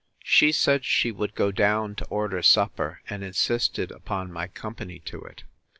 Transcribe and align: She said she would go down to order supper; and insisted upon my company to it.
She 0.23 0.51
said 0.51 0.83
she 0.83 1.11
would 1.11 1.35
go 1.35 1.51
down 1.51 1.93
to 1.93 2.05
order 2.05 2.41
supper; 2.41 3.01
and 3.07 3.23
insisted 3.23 3.91
upon 3.91 4.33
my 4.33 4.47
company 4.47 4.97
to 5.05 5.21
it. 5.21 5.43